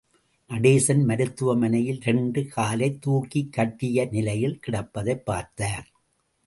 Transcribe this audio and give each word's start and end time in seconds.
நடேசன் 0.49 1.03
மருத்துவமனையில் 1.03 1.99
இரண்டு 2.01 2.47
காலை 2.47 2.99
தூக்கிக்கட்டிய 3.05 4.09
நிலையில் 4.11 4.59
கிடப்பதைப் 4.67 5.25
பார்த்தார். 5.25 5.87